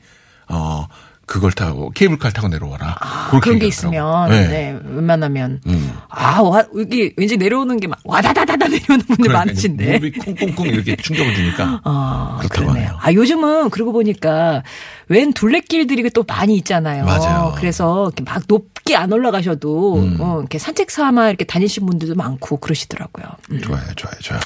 [0.49, 0.87] 어
[1.31, 3.65] 그걸 타고 케이블카를 타고 내려와라 아, 그렇게 그런 게.
[3.67, 4.47] 있으면, 네.
[4.47, 4.79] 네.
[4.83, 5.61] 웬만하면.
[5.65, 5.97] 음.
[6.09, 9.85] 아, 와, 여기 왠지 내려오는 게 막, 와다다다다 내려오는 분들 그러니까 많으신데.
[9.99, 12.87] 무릎이 쿵쿵쿵 이렇게 충격을 주니까 아, 그렇다고 그러네요.
[12.87, 12.99] 하네요.
[13.01, 14.61] 아, 요즘은 그러고 보니까
[15.07, 17.05] 웬 둘레길들이 또 많이 있잖아요.
[17.05, 17.55] 맞아요.
[17.55, 20.17] 그래서 막 높게 안 올라가셔도 음.
[20.19, 23.25] 어, 이렇게 산책 삼아 이렇게 다니신 분들도 많고 그러시더라고요.
[23.51, 23.61] 음.
[23.61, 24.41] 좋아요, 좋아요, 좋아요.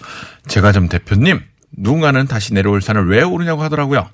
[0.47, 1.41] 제가 좀 대표님,
[1.75, 4.07] 누군가는 다시 내려올 산을 왜 오르냐고 하더라고요.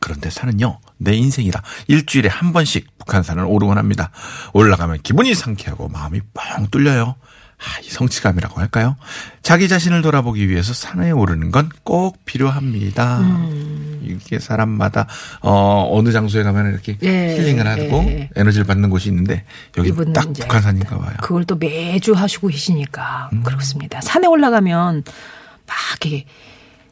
[0.00, 4.10] 그런데 산은요, 내 인생이라 일주일에 한 번씩 북한산을 오르곤 합니다.
[4.52, 7.16] 올라가면 기분이 상쾌하고 마음이 뻥 뚫려요.
[7.60, 8.94] 아, 이 성취감이라고 할까요?
[9.42, 13.18] 자기 자신을 돌아보기 위해서 산에 오르는 건 꼭 필요합니다.
[13.20, 14.00] 음.
[14.04, 15.06] 이게 사람마다
[15.42, 18.30] 어 어느 장소에 가면 이렇게 예, 힐링을 하고 예.
[18.36, 19.44] 에너지를 받는 곳이 있는데
[19.76, 21.14] 여기 딱 북한산인가 봐요.
[21.20, 23.42] 그걸 또 매주 하시고 계시니까 음.
[23.42, 24.00] 그렇습니다.
[24.02, 25.02] 산에 올라가면
[25.66, 26.24] 막 이렇게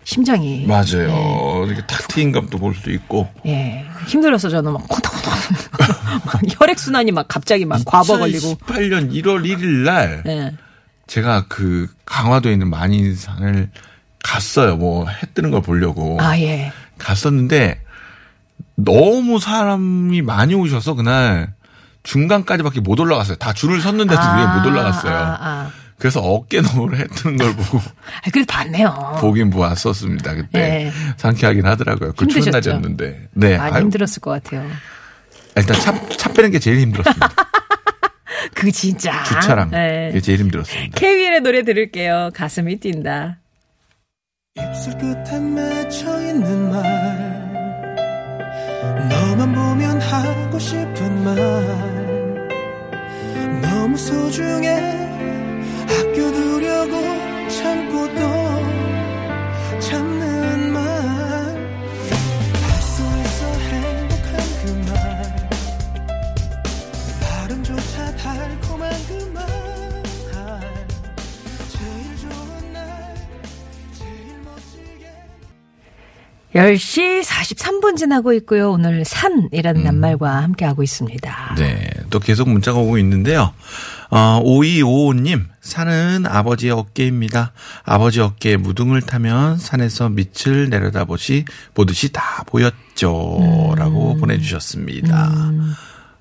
[0.06, 0.84] 심장이 맞아요.
[1.08, 1.66] 네.
[1.66, 3.28] 이렇게 탁 트인 감도 볼수 있고.
[3.44, 4.82] 예 힘들어서 저는 막
[6.24, 10.52] 막 혈액 순환이 막 갑자기 막 과부 걸리고 2018년 1월 1일 날 예.
[11.08, 13.70] 제가 그 강화도에 있는 만인산을
[14.22, 14.76] 갔어요.
[14.76, 16.72] 뭐 해 뜨는 걸 보려고 아 예.
[16.98, 17.80] 갔었는데
[18.76, 21.52] 너무 사람이 많이 오셔서 그날
[22.04, 23.36] 중간까지밖에 못 올라갔어요.
[23.38, 25.12] 다 줄을 섰는데도 아, 위에 못 올라갔어요.
[25.12, 25.70] 아, 아.
[25.98, 27.78] 그래서 어깨 너머로 해 뜨는 걸 보고
[28.24, 29.16] 아, 그래도 봤네요.
[29.20, 30.34] 보긴 보았었습니다.
[30.34, 30.92] 그때 예.
[31.16, 32.12] 상쾌하긴 하더라고요.
[32.12, 32.52] 그 추운 힘드셨죠?
[32.70, 33.28] 낮이었는데.
[33.32, 33.56] 네.
[33.56, 34.68] 많이 아유, 힘들었을 것 같아요.
[35.56, 37.28] 일단 차, 차 빼는 게 제일 힘들었습니다.
[38.54, 39.24] 그 진짜.
[39.24, 40.08] 주차랑 예.
[40.08, 40.98] 그게 제일 힘들었습니다.
[40.98, 42.30] 케이윌의 노래 들을게요.
[42.34, 43.38] 가슴이 뛴다.
[44.58, 47.46] 입술 끝에 맺혀 있는 말
[49.08, 51.36] 너만 보면 하고 싶은 말
[53.62, 55.15] 너무 소중해
[57.48, 58.20] 참고 또
[59.80, 61.58] 참는 말할수
[63.02, 65.48] 있어 행복한 그 말
[67.20, 69.46] 발음조차 달콤한 그 말
[71.68, 73.14] 제일 좋은 날
[73.92, 75.04] 제일 멋지게
[76.54, 78.70] 10시 43분 지나고 있고요.
[78.70, 81.54] 오늘 산이라는 낱말과 함께하고 있습니다.
[81.58, 81.90] 네.
[82.10, 83.52] 또 계속 문자가 오고 있는데요.
[84.10, 87.52] 어, 5255님, 산은 아버지의 어깨입니다.
[87.84, 93.74] 아버지 어깨에 무등을 타면 산에서 밑을 내려다보시, 보듯이 다 보였죠.
[93.76, 95.52] 라고 보내주셨습니다.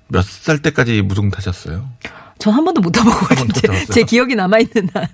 [0.08, 1.88] 몇살 때까지 무등 타셨어요?
[2.38, 3.86] 전 한 번도 못 타보고 제?
[3.86, 5.06] 제 기억이 남아있는 한.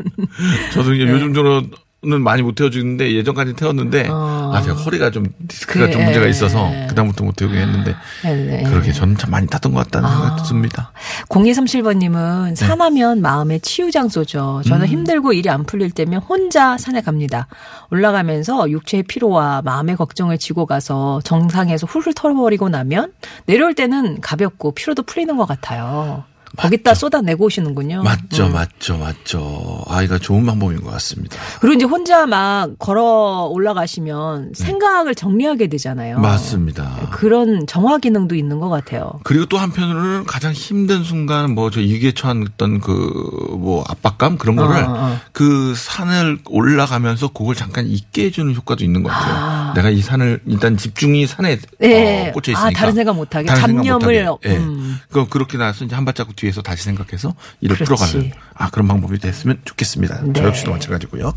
[0.73, 1.63] 저도 이제 요즘 저
[2.05, 4.51] 는 많이 못 태워주는데 예전까지 태웠는데 어.
[4.53, 5.93] 아 제가 허리가 좀 디스크가 그래.
[5.93, 8.65] 좀 문제가 있어서 그다음부터 못 태우게 했는데 네.
[8.65, 10.13] 그렇게 저는 참 많이 탔던 것 같다는 아.
[10.13, 10.91] 생각도 듭니다.
[11.29, 14.63] 0237번님은 산하면 마음의 치유 장소죠.
[14.67, 17.47] 저는 힘들고 일이 안 풀릴 때면 혼자 산에 갑니다.
[17.93, 23.13] 올라가면서 육체의 피로와 마음의 걱정을 지고 가서 정상에서 훌훌 털어버리고 나면
[23.47, 26.25] 내려올 때는 가볍고 피로도 풀리는 것 같아요.
[26.57, 28.03] 거기다 쏟아내고 오시는군요.
[28.03, 28.53] 맞죠, 음.
[28.53, 29.85] 맞죠, 맞죠.
[29.89, 31.37] 아, 이거 좋은 방법인 것 같습니다.
[31.61, 36.17] 그리고 이제 혼자 막 걸어 올라가시면 생각을 정리하게 되잖아요.
[36.17, 36.23] 네.
[36.23, 37.09] 맞습니다.
[37.11, 39.21] 그런 정화 기능도 있는 것 같아요.
[39.25, 44.87] 그리고 또 한편으로는 가장 힘든 순간 뭐 저 위기에 처했던 그뭐 압박감 그런 거를 어,
[44.89, 45.19] 어.
[45.33, 49.35] 그 산을 올라가면서 그걸 잠깐 잊게 해주는 효과도 있는 것 같아요.
[49.35, 49.73] 아.
[49.75, 52.29] 내가 이 산을 일단 집중이 산에 네.
[52.29, 53.47] 어, 꽂혀 아, 있으니까 다른 생각 못하게.
[53.47, 54.55] 다른 잡념을, 못하게.
[54.55, 54.59] 예.
[54.59, 54.99] 음.
[55.11, 57.85] 그 그렇게 나서 이제 한 발자국 뒤에서 다시 생각해서 일을 그렇지.
[57.85, 60.23] 풀어가는 아 그런 방법이 됐으면 좋겠습니다.
[60.25, 60.33] 네.
[60.35, 61.33] 저 역시도 마찬가지고요.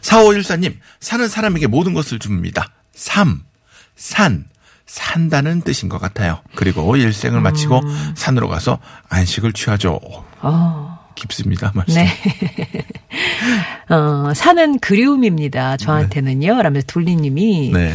[0.00, 2.68] 4514님 산은 사람에게 모든 것을 줍니다.
[2.94, 3.42] 삶,
[3.96, 4.46] 산.
[4.86, 6.40] 산다는 뜻인 것 같아요.
[6.54, 8.12] 그리고 일생을 마치고 음.
[8.14, 9.98] 산으로 가서 안식을 취하죠.
[10.42, 10.98] 어.
[11.14, 11.72] 깊습니다.
[11.74, 11.94] 말씀.
[11.94, 12.10] 네.
[13.88, 15.78] 어, 산은 그리움입니다.
[15.78, 16.60] 저한테는요.
[16.60, 17.94] 라면서 둘리님이 네.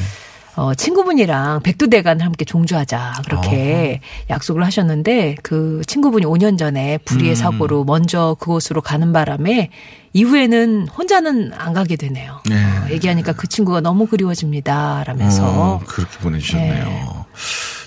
[0.55, 6.99] 어, 친구분이랑 백두대간 함께 종주하자 그렇게 약속을 하셨는데 그 친구분이 5년 전에 음.
[7.05, 9.69] 불의의 사고로 먼저 그곳으로 가는 바람에
[10.13, 12.41] 이후에는 혼자는 안 가게 되네요.
[12.49, 12.55] 네.
[12.55, 15.03] 어, 얘기하니까 그 친구가 너무 그리워집니다.
[15.05, 17.25] 라면서 어, 그렇게 보내주셨네요.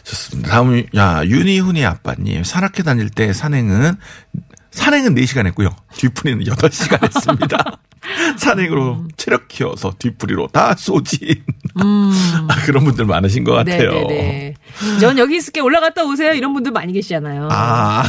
[0.04, 0.50] 좋습니다.
[0.50, 2.44] 다음, 야, 윤희훈의 아빠님.
[2.44, 3.96] 산악회 다닐 때 산행은,
[4.72, 5.68] 산행은 4시간 했고요.
[5.96, 7.78] 뒷풀이는 8시간 했습니다.
[8.36, 11.42] 산행으로 체력 키워서 뒷부리로 다 쏘지.
[11.78, 13.90] 아, 그런 분들 많으신 것 같아요.
[13.90, 14.06] 음.
[14.08, 14.54] 네네네.
[15.00, 16.32] 전 여기 있을게 올라갔다 오세요.
[16.32, 17.48] 이런 분들 많이 계시잖아요.
[17.52, 18.02] 아.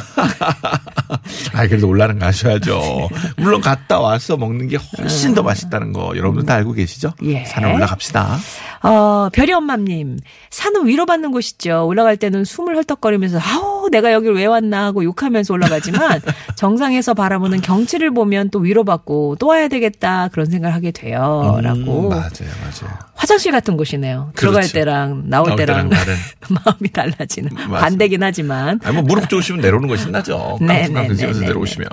[1.53, 3.09] 아, 그래도 올라는 가셔야죠.
[3.37, 7.13] 물론 갔다 와서 먹는 게 훨씬 더 맛있다는 거 여러분들 다 알고 계시죠?
[7.23, 7.45] 예.
[7.45, 8.39] 산에 올라갑시다.
[8.83, 11.85] 어, 별이 엄마님, 산은 위로받는 곳이죠.
[11.87, 16.19] 올라갈 때는 숨을 헐떡거리면서, 아우, 내가 여길 왜 왔나 하고 욕하면서 올라가지만,
[16.55, 21.59] 정상에서 바라보는 경치를 보면 또 위로받고, 또 와야 되겠다, 그런 생각을 하게 돼요.
[21.61, 22.05] 라고.
[22.05, 22.97] 음, 맞아요, 맞아요.
[23.13, 24.31] 화장실 같은 곳이네요.
[24.35, 24.73] 들어갈 그렇죠.
[24.73, 25.89] 때랑 나올, 나올 때랑.
[26.49, 27.51] 마음이 달라지는.
[27.53, 27.81] 맞아요.
[27.81, 28.79] 반대긴 하지만.
[28.83, 30.57] 아니, 뭐, 무릎 좋으시면 내려오는 거 신나죠.
[30.61, 31.87] 네, 깡통깡통 네, 네, 네, 내려오시면.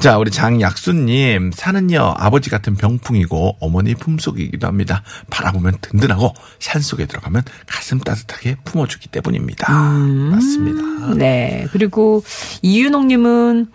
[0.00, 1.52] 자, 우리 장약수님.
[1.54, 5.02] 산은요, 아버지 같은 병풍이고, 어머니 품속이기도 합니다.
[5.30, 9.72] 바라보면 든든하고, 산 속에 들어가면 가슴 따뜻하게 품어주기 때문입니다.
[9.72, 10.82] 맞습니다.
[11.16, 11.66] 네.
[11.72, 12.22] 그리고
[12.62, 13.68] 이윤옥님은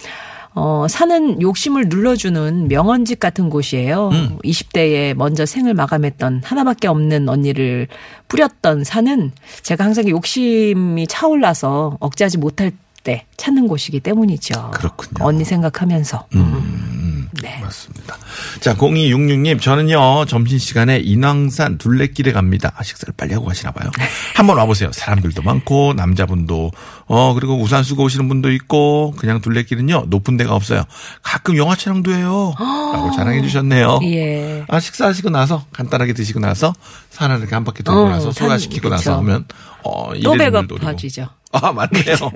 [0.55, 4.09] 어, 사는 욕심을 눌러주는 명언집 같은 곳이에요.
[4.09, 4.37] 음.
[4.43, 7.87] 20대에 먼저 생을 마감했던 하나밖에 없는 언니를
[8.27, 9.31] 뿌렸던 산은
[9.63, 12.71] 제가 항상 욕심이 차올라서 억제하지 못할
[13.03, 14.71] 때 찾는 곳이기 때문이죠.
[14.73, 15.25] 그렇군요.
[15.25, 16.27] 언니 생각하면서.
[16.35, 17.02] 음,
[17.41, 17.59] 네.
[17.61, 18.17] 맞습니다.
[18.61, 22.71] 자, 0266님, 저는요, 점심시간에 인왕산 둘레길에 갑니다.
[22.75, 23.89] 아, 식사를 빨리 하고 가시나 봐요.
[24.35, 24.91] 한번 와보세요.
[24.91, 26.71] 사람들도 많고, 남자분도,
[27.07, 30.83] 어, 그리고 우산 쓰고 오시는 분도 있고, 그냥 둘레길은요, 높은 데가 없어요.
[31.23, 32.53] 가끔 영화 촬영도 해요.
[32.59, 33.99] 라고 자랑해 주셨네요.
[34.03, 34.65] 예.
[34.67, 36.73] 아, 식사하시고 나서, 간단하게 드시고 나서,
[37.09, 39.17] 산을 이렇게 한 바퀴 돌고 어, 나서, 산- 소화시키고 나서.
[39.17, 39.45] 하면,
[39.83, 40.75] 어, 또 이래저래 배가 노리고.
[40.79, 41.27] 고파지죠.
[41.53, 42.31] 아, 맞네요.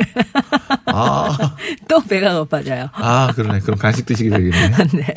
[0.85, 1.37] 아,
[1.89, 2.89] 또 배가 고파져요.
[2.93, 3.59] 아, 그러네.
[3.61, 4.69] 그럼 간식 드시게 되겠네.
[4.93, 5.13] 네.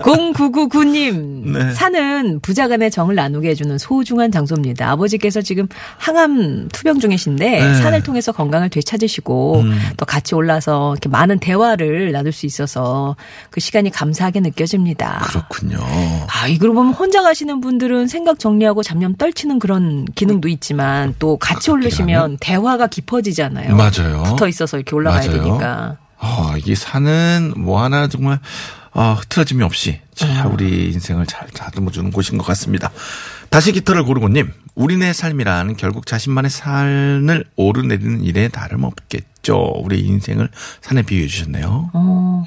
[0.00, 1.52] 0999님.
[1.58, 1.72] 네.
[1.72, 4.90] 산은 부자 간의 정을 나누게 해주는 소중한 장소입니다.
[4.90, 7.62] 아버지께서 지금 항암 투병 중이신데 네.
[7.62, 7.74] 음.
[7.74, 9.64] 산을 통해서 건강을 되찾으시고
[9.96, 13.16] 또 같이 올라서 이렇게 많은 대화를 나눌 수 있어서
[13.50, 15.20] 그 시간이 감사하게 느껴집니다.
[15.28, 15.78] 그렇군요.
[15.80, 21.70] 아, 이걸 보면 혼자 가시는 분들은 생각 정리하고 잡념 떨치는 그런 기능도 있지만 또 같이
[21.70, 23.74] 올르시면 대화가 깊어지잖아요.
[23.76, 24.22] 맞아요.
[24.24, 25.42] 붙어 있어서 이렇게 올라가야 맞아요.
[25.42, 25.96] 되니까.
[26.20, 28.40] 아, 이게 산은 뭐 하나 정말
[28.92, 30.52] 아, 흐트러짐이 없이 잘 음.
[30.52, 32.90] 우리 인생을 잘 다듬어 주는 곳인 것 같습니다.
[33.50, 39.56] 다시 기타를 고르고님, 우리네 삶이란 결국 자신만의 삶을 오르내리는 일에 다름없겠죠.
[39.82, 40.48] 우리 인생을
[40.82, 41.90] 산에 비유해 주셨네요.
[41.94, 42.44] 어.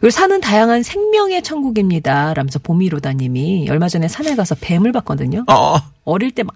[0.00, 2.34] 그리고 산은 다양한 생명의 천국입니다.
[2.34, 5.44] 라면서 보미로다님이 얼마 전에 산에 가서 뱀을 봤거든요.
[5.48, 6.54] 어, 어릴 때 막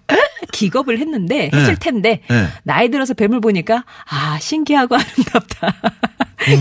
[0.53, 2.47] 기겁을 했는데 했을 텐데 네.
[2.63, 5.75] 나이 들어서 뱀을 보니까 아 신기하고 아름답다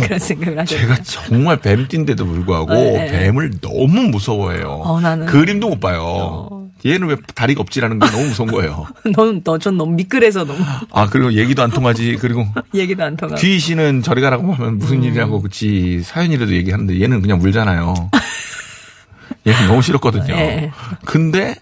[0.01, 0.75] 그런 생각을 하죠.
[0.77, 3.07] 제가 정말 뱀띠인데도 불구하고 네.
[3.11, 4.81] 뱀을 너무 무서워해요.
[4.83, 6.64] 어, 나는- 그림도 못 봐요.
[6.85, 8.85] 얘는 왜 다리가 없지라는 게 너무 무서운 거예요.
[9.15, 10.59] 너는 너전 너무 미끌해서 너무
[10.91, 12.17] 아, 그리고 얘기도 안 통하지.
[12.19, 12.45] 그리고
[12.75, 13.41] 얘기도 안 통하고.
[13.41, 18.11] 귀신은 저리 가라고 하면 무슨 일이라고 그치 사연이라도 얘기하는데 얘는 그냥 물잖아요.
[19.47, 20.35] 얘는 너무 싫었거든요.
[20.35, 20.71] 네.
[21.05, 21.55] 근데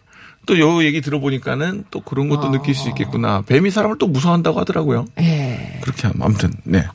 [0.45, 3.41] 또 요 얘기 들어보니까는 또 그런 것도 느낄 수 있겠구나.
[3.47, 5.05] 뱀이 사람을 또 무서워한다고 하더라고요.
[5.19, 5.79] 예.
[5.81, 6.85] 그렇게 하면 아무튼 네.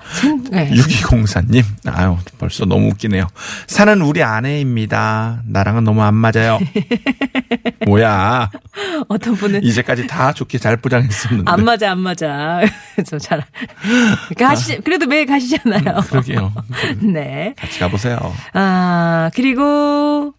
[0.51, 0.71] 네.
[0.71, 1.65] 6204님.
[1.87, 3.27] 아유, 벌써 너무 웃기네요.
[3.67, 5.43] 산은 우리 아내입니다.
[5.47, 6.59] 나랑은 너무 안 맞아요.
[7.87, 8.51] 뭐야.
[9.09, 11.51] 어떤 분은 이제까지 다 좋게 잘 포장했었는데.
[11.51, 12.61] 안 맞아 안 맞아.
[12.95, 13.45] 그래서 잘
[14.39, 16.03] 가시 그래도 매일 가시잖아요.
[16.09, 16.53] 그러게요.
[17.03, 17.55] 네.
[17.57, 18.19] 같이 가보세요.
[18.53, 20.35] 아, 그리고,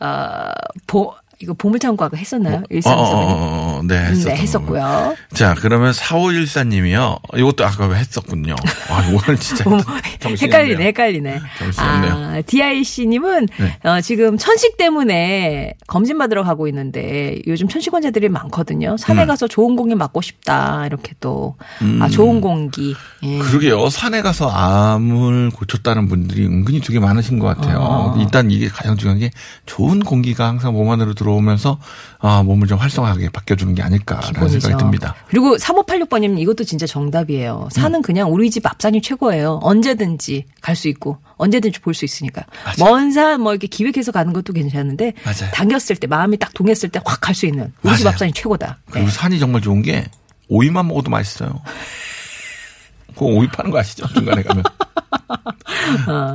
[0.00, 0.50] 어,
[0.86, 1.14] 보,
[1.44, 2.56] 이거 보물창고가 했었나요?
[2.56, 3.02] 어, 어, 일상에서.
[3.02, 5.14] 어, 어, 네, 했었던 네, 했었고요.
[5.34, 7.18] 자, 그러면 4514님이요.
[7.36, 8.54] 이것도 아까 했었군요.
[8.88, 9.64] 아, 오늘 진짜
[10.24, 10.84] 헷갈리네.
[10.86, 11.40] 헷갈리네.
[11.78, 12.12] 없네요.
[12.12, 13.78] 아, DIC님은 네.
[13.88, 18.96] 어, 지금 천식 때문에 검진 받으러 가고 있는데 요즘 천식 환자들이 많거든요.
[18.96, 19.26] 산에 음.
[19.26, 20.86] 가서 좋은 공기 맞고 싶다.
[20.86, 21.56] 이렇게 또,
[22.00, 22.94] 아, 좋은 공기.
[23.22, 23.38] 예.
[23.38, 23.90] 그러게요.
[23.90, 27.78] 산에 가서 암을 고쳤다는 분들이 은근히 되게 많으신 것 같아요.
[27.80, 28.16] 어.
[28.18, 29.30] 일단 이게 가장 중요한 게
[29.66, 31.78] 좋은 공기가 항상 몸 안으로 들어 오면서
[32.18, 34.60] 아, 몸을 좀 활성화하게 바뀌어주는 게 아닐까라는 기본이죠.
[34.60, 35.14] 생각이 듭니다.
[35.28, 37.68] 그리고 3586번님 이것도 진짜 정답이에요.
[37.72, 39.60] 산은 그냥 우리 집 앞산이 최고예요.
[39.62, 42.42] 언제든지 갈 수 있고 언제든지 볼 수 있으니까.
[42.78, 45.50] 먼 산 뭐 이렇게 기획해서 가는 것도 괜찮은데 맞아요.
[45.52, 48.14] 당겼을 때 마음이 딱 동했을 때 확 갈 수 있는 우리 집 맞아요.
[48.14, 48.78] 앞산이 최고다.
[48.90, 49.12] 그리고 네.
[49.12, 50.04] 산이 정말 좋은 게
[50.48, 51.60] 오이만 먹어도 맛있어요.
[53.16, 54.06] 그 오이 파는 거 아시죠?
[54.08, 54.62] 중간에 가면.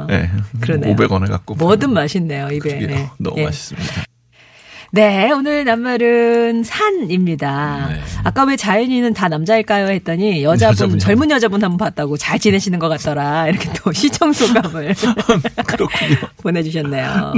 [0.08, 0.30] 네.
[0.32, 0.96] 어, 그러네요.
[0.96, 1.56] 500원에 갖고.
[1.56, 2.80] 뭐든 맛있네요 입에.
[2.88, 3.10] 네.
[3.18, 3.46] 너무 예.
[3.46, 4.04] 맛있습니다.
[4.91, 7.89] 네, 오늘 낱말은 산입니다.
[7.89, 8.02] 네.
[8.23, 9.88] 아까 왜 자연인은 다 남자일까요?
[9.88, 10.97] 했더니 여자분, 여자분이요.
[10.99, 13.47] 젊은 여자분 한번 봤다고 잘 지내시는 것 같더라.
[13.49, 14.95] 이렇게 또 시청 소감을.
[16.41, 17.34] 보내주셨네요.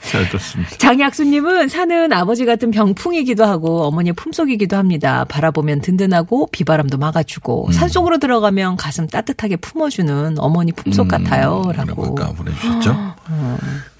[0.00, 0.76] 잘 들었습니다.
[0.78, 5.24] 장약수님은 산은 아버지 같은 병풍이기도 하고 어머니의 품속이기도 합니다.
[5.28, 11.62] 바라보면 든든하고 비바람도 막아주고 산속으로 들어가면 가슴 따뜻하게 품어주는 어머니 품속 같아요.
[11.66, 12.02] 음, 라고.
[12.06, 13.14] 문자 보내주셨죠?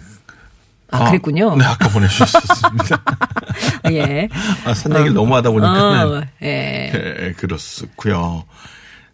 [0.94, 1.56] 아, 그랬군요.
[1.56, 3.02] 네, 아까 보내주셨습니다.
[3.92, 4.28] 예.
[4.64, 6.18] 아, 산 얘기를 너무 하다 보니까는.
[6.18, 6.92] 어, 예.
[6.94, 8.44] 예, 그렇고요.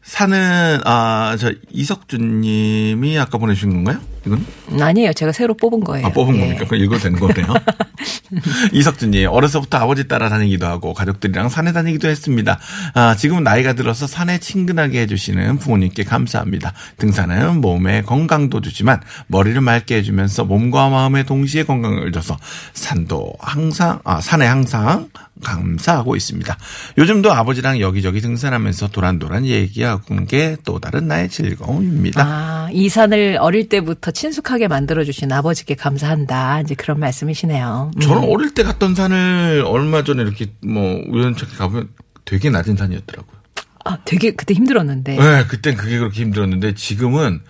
[0.02, 4.00] 사는 아저 이석준 님이 아까 보내주신 건가요?
[4.26, 4.44] 이건?
[4.72, 5.12] 음, 아니에요.
[5.12, 6.06] 제가 새로 뽑은 거예요.
[6.06, 6.40] 아, 뽑은 예.
[6.40, 6.64] 겁니까?
[6.66, 7.46] 그럼 읽어도 되는 거네요.
[8.72, 12.58] 이석준님, 어려서부터 아버지 따라 다니기도 하고, 가족들이랑 산에 다니기도 했습니다.
[12.94, 16.72] 아, 지금은 나이가 들어서 산에 친근하게 해주시는 부모님께 감사합니다.
[16.98, 22.36] 등산은 몸에 건강도 주지만, 머리를 맑게 해주면서 몸과 마음에 동시에 건강을 줘서,
[22.74, 25.08] 산도 항상, 아, 산에 항상
[25.42, 26.56] 감사하고 있습니다.
[26.98, 32.22] 요즘도 아버지랑 여기저기 등산하면서 도란도란 얘기하는 게또 다른 나의 즐거움입니다.
[32.24, 36.60] 아, 이 산을 어릴 때부터 친숙하게 만들어주신 아버지께 감사한다.
[36.60, 37.90] 이제 그런 말씀이시네요.
[37.94, 38.00] 음.
[38.00, 41.88] 저는 어릴 때 갔던 산을 얼마 전에 이렇게 뭐 우연찮게 가보면
[42.24, 43.40] 되게 낮은 산이었더라고요.
[43.84, 45.16] 아, 되게 그때 힘들었는데.
[45.16, 47.40] 네, 그땐 그게 그렇게 힘들었는데 지금은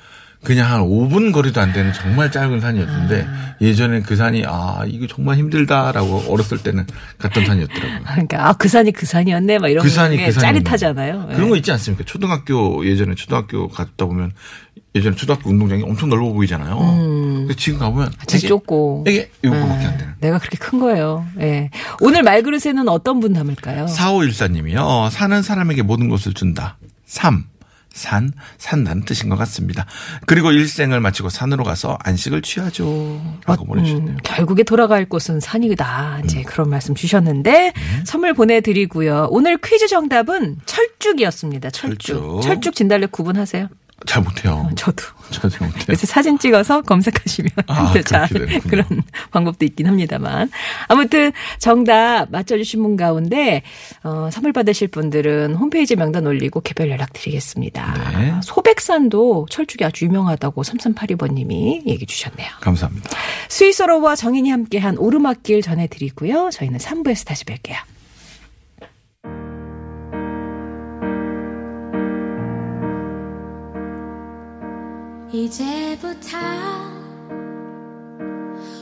[0.43, 3.27] 그냥 한 5분 거리도 안 되는 정말 짧은 산이었는데
[3.61, 6.87] 예전엔 그 산이 아 이거 정말 힘들다라고 어렸을 때는
[7.19, 8.01] 갔던 산이었더라고요.
[8.05, 9.59] 그러니까 아, 그 산이 그 산이었네.
[9.59, 11.29] 막 이런 그 산이 게그 산이 짜릿하잖아요.
[11.31, 11.35] 예.
[11.35, 12.05] 그런 거 있지 않습니까?
[12.05, 14.33] 초등학교 예전에 초등학교 갔다 보면
[14.95, 16.77] 예전에 초등학교 운동장이 엄청 넓어 보이잖아요.
[16.79, 18.13] 근데 지금 가보면 음.
[18.27, 19.03] 되게- 좁고.
[19.07, 20.15] 되게 요거밖에 안 되는.
[20.21, 21.25] 내가 그렇게 큰 거예요.
[21.41, 21.71] 예.
[22.01, 23.87] 오늘 말그릇에는 어떤 분 담을까요?
[23.87, 24.79] 4514님이요.
[24.81, 26.77] 어, 사는 사람에게 모든 것을 준다.
[27.07, 27.45] 3.
[27.93, 29.85] 산, 산다는 뜻인 것 같습니다.
[30.25, 33.21] 그리고 일생을 마치고 산으로 가서 안식을 취하죠.
[33.47, 34.11] 라고 보내주셨네요.
[34.13, 36.21] 음, 결국에 돌아갈 곳은 산이다.
[36.25, 37.73] 이제 그런 말씀 주셨는데 네.
[38.05, 39.27] 선물 보내드리고요.
[39.31, 41.71] 오늘 퀴즈 정답은 철쭉이었습니다.
[41.71, 41.99] 철쭉.
[42.01, 42.43] 철쭉.
[42.43, 43.69] 철쭉 진달래 구분하세요?
[44.07, 44.69] 잘 못해요.
[44.77, 45.05] 저도.
[45.31, 45.85] 저잘 못해요.
[45.91, 48.29] 요새 사진 찍어서 검색하시면 아, 잘.
[48.69, 48.85] 그런
[49.31, 50.51] 방법도 있긴 합니다만
[50.89, 53.63] 아무튼 정답 맞춰주신 분 가운데
[54.03, 58.19] 어, 선물 받으실 분들은 홈페이지 명단 올리고 개별 연락 드리겠습니다.
[58.19, 58.35] 네.
[58.43, 62.49] 소백산도 철쭉이 아주 유명하다고 3382번님이 얘기 주셨네요.
[62.61, 63.11] 감사합니다.
[63.49, 66.51] 스위스로와 정인이 함께한 오르막길 전해드리고요.
[66.53, 67.77] 저희는 3부에서 다시 뵐게요.
[75.33, 76.37] 이제부터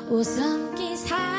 [0.09, 1.38] 웃음기 사